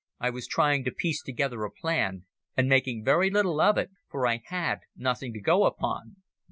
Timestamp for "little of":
3.29-3.77